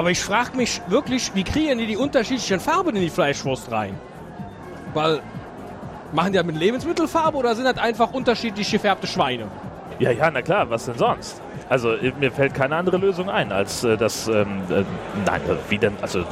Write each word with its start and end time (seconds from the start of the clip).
Aber 0.00 0.10
ich 0.10 0.22
frage 0.22 0.56
mich 0.56 0.80
wirklich, 0.86 1.30
wie 1.34 1.44
kriegen 1.44 1.78
die 1.78 1.86
die 1.86 1.98
unterschiedlichen 1.98 2.58
Farben 2.58 2.96
in 2.96 3.02
die 3.02 3.10
Fleischwurst 3.10 3.70
rein? 3.70 4.00
Weil, 4.94 5.20
machen 6.14 6.32
die 6.32 6.38
das 6.38 6.46
mit 6.46 6.56
Lebensmittelfarbe 6.56 7.36
oder 7.36 7.54
sind 7.54 7.66
das 7.66 7.76
einfach 7.76 8.10
unterschiedlich 8.14 8.70
gefärbte 8.70 9.06
Schweine? 9.06 9.48
Ja, 9.98 10.10
ja, 10.10 10.30
na 10.30 10.40
klar, 10.40 10.70
was 10.70 10.86
denn 10.86 10.96
sonst? 10.96 11.42
Also 11.70 11.92
äh, 11.92 12.12
mir 12.18 12.32
fällt 12.32 12.52
keine 12.52 12.74
andere 12.74 12.96
Lösung 12.96 13.30
ein, 13.30 13.52
als 13.52 13.84
äh, 13.84 13.96
das, 13.96 14.26
ähm, 14.26 14.60
äh, 14.70 14.82
nein, 15.24 15.40
äh, 15.48 15.54
wie 15.70 15.78
denn, 15.78 15.92
also 16.02 16.24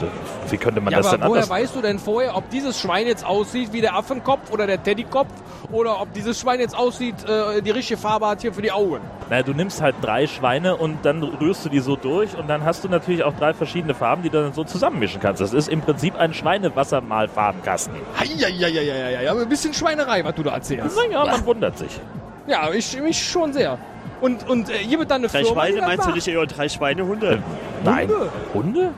wie 0.50 0.56
könnte 0.56 0.80
man 0.80 0.92
Ja, 0.92 0.98
das 0.98 1.06
aber 1.06 1.18
denn 1.18 1.28
woher 1.28 1.42
anders... 1.44 1.50
weißt 1.50 1.76
du 1.76 1.80
denn 1.80 1.98
vorher, 2.00 2.36
ob 2.36 2.50
dieses 2.50 2.80
Schwein 2.80 3.06
jetzt 3.06 3.24
aussieht 3.24 3.72
wie 3.72 3.80
der 3.80 3.94
Affenkopf 3.94 4.50
oder 4.50 4.66
der 4.66 4.82
Teddykopf 4.82 5.28
oder 5.70 6.00
ob 6.00 6.12
dieses 6.12 6.40
Schwein 6.40 6.58
jetzt 6.58 6.76
aussieht, 6.76 7.14
äh, 7.28 7.62
die 7.62 7.70
richtige 7.70 8.00
Farbe 8.00 8.26
hat 8.26 8.40
hier 8.40 8.52
für 8.52 8.62
die 8.62 8.72
Augen? 8.72 9.00
Na, 9.30 9.40
du 9.42 9.52
nimmst 9.52 9.80
halt 9.80 9.94
drei 10.02 10.26
Schweine 10.26 10.74
und 10.74 11.04
dann 11.04 11.22
rührst 11.22 11.64
du 11.64 11.68
die 11.68 11.78
so 11.78 11.94
durch 11.94 12.36
und 12.36 12.48
dann 12.48 12.64
hast 12.64 12.82
du 12.82 12.88
natürlich 12.88 13.22
auch 13.22 13.34
drei 13.34 13.54
verschiedene 13.54 13.94
Farben, 13.94 14.24
die 14.24 14.30
du 14.30 14.42
dann 14.42 14.52
so 14.52 14.64
zusammenmischen 14.64 15.20
kannst. 15.20 15.40
Das 15.40 15.52
ist 15.52 15.68
im 15.68 15.82
Prinzip 15.82 16.16
ein 16.16 16.34
Schweinewassermalfarbenkasten. 16.34 17.94
Eieieiei, 18.18 19.30
aber 19.30 19.42
ein 19.42 19.48
bisschen 19.48 19.72
Schweinerei, 19.72 20.24
was 20.24 20.34
du 20.34 20.42
da 20.42 20.54
erzählst. 20.54 20.96
Naja, 20.96 21.24
man 21.24 21.46
wundert 21.46 21.78
sich. 21.78 22.00
Ja, 22.48 22.72
ich 22.72 23.00
mich 23.00 23.22
schon 23.22 23.52
sehr. 23.52 23.78
Und, 24.20 24.48
und 24.48 24.68
äh, 24.70 24.74
hier 24.78 24.98
wird 24.98 25.10
dann 25.10 25.22
eine 25.22 25.28
Drei 25.28 25.44
Firma, 25.44 25.64
die 25.66 25.72
Schweine 25.72 25.86
meinst 25.86 26.04
du 26.04 26.08
macht. 26.08 26.14
nicht 26.16 26.28
eher 26.28 26.46
drei 26.46 26.68
Schweinehunde? 26.68 27.42
Nein. 27.84 28.08
Hunde? 28.08 28.30
Hunde? 28.54 28.94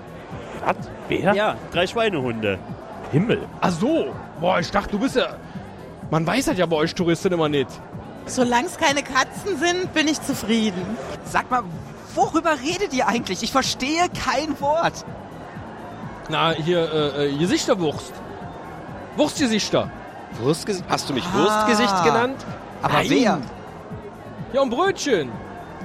Was? 0.64 0.76
Wer? 1.08 1.34
Ja, 1.34 1.56
drei 1.72 1.86
Schweinehunde. 1.86 2.58
Himmel. 3.12 3.40
Ach 3.60 3.70
so. 3.70 4.14
Boah, 4.40 4.60
ich 4.60 4.70
dachte, 4.70 4.92
du 4.92 4.98
bist 4.98 5.16
ja... 5.16 5.34
Man 6.10 6.26
weiß 6.26 6.46
das 6.46 6.56
ja 6.58 6.66
bei 6.66 6.76
euch 6.76 6.94
Touristen 6.94 7.32
immer 7.32 7.48
nicht. 7.48 7.68
Solange 8.26 8.66
es 8.66 8.76
keine 8.76 9.02
Katzen 9.02 9.58
sind, 9.58 9.92
bin 9.94 10.08
ich 10.08 10.20
zufrieden. 10.22 10.82
Sag 11.24 11.50
mal, 11.50 11.62
worüber 12.14 12.52
redet 12.52 12.92
ihr 12.94 13.06
eigentlich? 13.08 13.42
Ich 13.42 13.52
verstehe 13.52 14.08
kein 14.24 14.58
Wort. 14.60 15.04
Na, 16.28 16.52
hier, 16.52 16.88
äh, 16.92 17.26
äh, 17.28 17.38
Gesichterwurst. 17.38 18.12
Wurstgesichter. 19.16 19.90
Wurstgesicht? 20.40 20.84
Hast 20.88 21.08
du 21.10 21.14
mich 21.14 21.24
Ah. 21.34 21.38
Wurstgesicht 21.38 22.04
genannt? 22.04 22.36
Aber 22.82 22.94
Nein. 22.94 23.06
wer? 23.08 23.38
Ja, 24.52 24.62
und 24.62 24.70
Brötchen. 24.70 25.30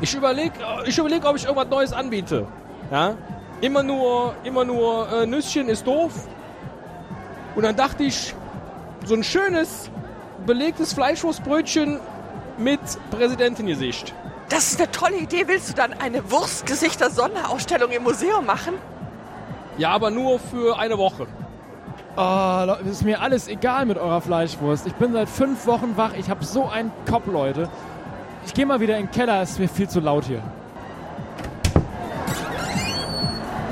Ich 0.01 0.13
überleg, 0.13 0.51
ich 0.85 0.97
überleg, 0.97 1.25
ob 1.25 1.35
ich 1.35 1.45
irgendwas 1.45 1.69
Neues 1.69 1.93
anbiete. 1.93 2.47
Ja? 2.91 3.15
Immer 3.61 3.83
nur, 3.83 4.35
immer 4.43 4.65
nur 4.65 5.07
äh, 5.11 5.25
Nüsschen 5.25 5.69
ist 5.69 5.87
doof. 5.87 6.11
Und 7.55 7.63
dann 7.63 7.75
dachte 7.75 8.03
ich, 8.03 8.35
so 9.05 9.15
ein 9.15 9.23
schönes, 9.23 9.89
belegtes 10.45 10.93
Fleischwurstbrötchen 10.93 11.99
mit 12.57 12.79
Präsidentengesicht. 13.11 14.13
Das 14.49 14.71
ist 14.71 14.79
eine 14.79 14.91
tolle 14.91 15.17
Idee. 15.17 15.47
Willst 15.47 15.69
du 15.69 15.73
dann 15.73 15.93
eine 15.93 16.29
Wurstgesichter-Sonderausstellung 16.29 17.91
im 17.91 18.03
Museum 18.03 18.45
machen? 18.45 18.73
Ja, 19.77 19.91
aber 19.91 20.11
nur 20.11 20.39
für 20.39 20.77
eine 20.77 20.97
Woche. 20.97 21.27
Oh, 22.17 22.89
ist 22.89 23.03
mir 23.03 23.21
alles 23.21 23.47
egal 23.47 23.85
mit 23.85 23.97
eurer 23.97 24.21
Fleischwurst. 24.21 24.87
Ich 24.87 24.95
bin 24.95 25.13
seit 25.13 25.27
fünf 25.27 25.65
Wochen 25.67 25.97
wach. 25.97 26.13
Ich 26.17 26.29
habe 26.29 26.45
so 26.45 26.67
einen 26.67 26.91
Kopf, 27.09 27.25
Leute. 27.27 27.69
Ich 28.45 28.53
gehe 28.53 28.65
mal 28.65 28.79
wieder 28.79 28.97
in 28.97 29.07
den 29.07 29.11
Keller. 29.11 29.41
Es 29.41 29.51
ist 29.51 29.59
mir 29.59 29.67
viel 29.67 29.89
zu 29.89 29.99
laut 29.99 30.25
hier. 30.25 30.41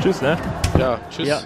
Tschüss, 0.02 0.22
ne? 0.22 0.38
Ja, 0.78 1.00
tschüss. 1.10 1.28
Ja. 1.28 1.40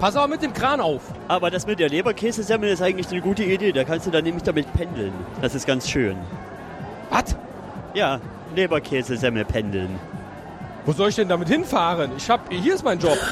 Pass 0.00 0.16
aber 0.16 0.28
mit 0.28 0.42
dem 0.42 0.52
Kran 0.52 0.80
auf. 0.80 1.02
Aber 1.28 1.50
das 1.50 1.66
mit 1.66 1.78
der 1.78 1.88
Leberkäsesemmel 1.88 2.70
ist 2.70 2.82
eigentlich 2.82 3.08
eine 3.10 3.20
gute 3.20 3.44
Idee. 3.44 3.72
Da 3.72 3.84
kannst 3.84 4.06
du 4.06 4.10
dann 4.10 4.24
nämlich 4.24 4.42
damit 4.42 4.72
pendeln. 4.72 5.12
Das 5.40 5.54
ist 5.54 5.66
ganz 5.66 5.88
schön. 5.88 6.16
Was? 7.10 7.36
Ja, 7.94 8.20
Leberkäsesemmel 8.56 9.44
pendeln. 9.44 9.98
Wo 10.84 10.92
soll 10.92 11.10
ich 11.10 11.16
denn 11.16 11.28
damit 11.28 11.48
hinfahren? 11.48 12.10
Ich 12.16 12.28
hab, 12.28 12.52
hier 12.52 12.74
ist 12.74 12.84
mein 12.84 12.98
Job. 12.98 13.18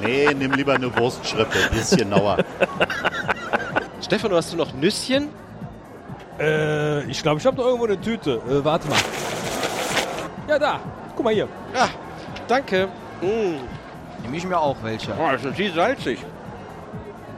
Nee, 0.00 0.28
nimm 0.34 0.52
lieber 0.52 0.74
eine 0.74 0.94
Wurstschrippe, 0.98 1.56
die 1.72 1.78
ist 1.78 1.96
genauer. 1.96 2.36
Stefan, 4.02 4.32
hast 4.32 4.52
du 4.52 4.56
noch 4.58 4.74
Nüsschen? 4.74 5.30
Äh, 6.38 7.04
ich 7.04 7.22
glaube, 7.22 7.40
ich 7.40 7.46
habe 7.46 7.56
da 7.56 7.62
irgendwo 7.62 7.84
eine 7.86 8.00
Tüte. 8.00 8.40
Äh, 8.48 8.64
warte 8.64 8.88
mal. 8.88 8.98
Ja, 10.48 10.58
da. 10.58 10.80
Guck 11.14 11.24
mal 11.24 11.34
hier. 11.34 11.48
Ja, 11.74 11.88
danke. 12.48 12.88
Mm. 13.20 14.22
Nehme 14.22 14.36
ich 14.36 14.46
mir 14.46 14.58
auch 14.58 14.76
welche. 14.82 15.12
Oh, 15.12 15.30
das 15.30 15.44
ist 15.44 15.58
die 15.58 15.68
salzig. 15.68 16.18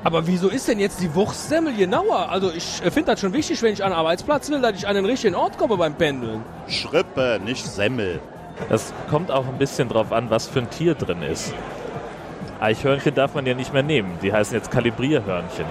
Aber 0.04 0.26
wieso 0.26 0.48
ist 0.48 0.68
denn 0.68 0.78
jetzt 0.78 1.00
die 1.00 1.12
Wurstsemmel 1.14 1.74
genauer? 1.74 2.30
Also 2.30 2.52
ich 2.52 2.80
äh, 2.84 2.90
finde 2.90 3.12
das 3.12 3.20
schon 3.20 3.32
wichtig, 3.32 3.60
wenn 3.62 3.72
ich 3.72 3.82
an 3.82 3.90
den 3.90 3.98
Arbeitsplatz 3.98 4.48
will, 4.50 4.60
dass 4.60 4.76
ich 4.76 4.86
an 4.86 4.94
den 4.94 5.04
richtigen 5.04 5.34
Ort 5.34 5.58
komme 5.58 5.76
beim 5.76 5.94
Pendeln. 5.94 6.42
Schrippe, 6.68 7.40
nicht 7.44 7.66
Semmel. 7.66 8.20
Das 8.68 8.92
kommt 9.10 9.30
auch 9.30 9.46
ein 9.46 9.58
bisschen 9.58 9.88
drauf 9.88 10.12
an, 10.12 10.30
was 10.30 10.46
für 10.46 10.60
ein 10.60 10.70
Tier 10.70 10.94
drin 10.94 11.22
ist. 11.22 11.52
Eichhörnchen 12.60 13.14
darf 13.14 13.34
man 13.34 13.46
ja 13.46 13.54
nicht 13.54 13.72
mehr 13.72 13.82
nehmen. 13.82 14.18
Die 14.22 14.32
heißen 14.32 14.56
jetzt 14.56 14.70
Kalibrierhörnchen. 14.70 15.66